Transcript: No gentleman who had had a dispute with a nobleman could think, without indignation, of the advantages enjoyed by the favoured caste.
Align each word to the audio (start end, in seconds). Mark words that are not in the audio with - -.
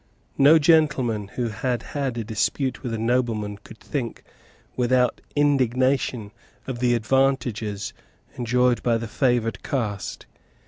No 0.39 0.57
gentleman 0.57 1.27
who 1.27 1.49
had 1.49 1.83
had 1.93 2.17
a 2.17 2.23
dispute 2.23 2.81
with 2.81 2.91
a 2.91 2.97
nobleman 2.97 3.57
could 3.57 3.77
think, 3.77 4.23
without 4.75 5.21
indignation, 5.35 6.31
of 6.65 6.79
the 6.79 6.95
advantages 6.95 7.93
enjoyed 8.35 8.81
by 8.81 8.97
the 8.97 9.07
favoured 9.07 9.61
caste. 9.61 10.25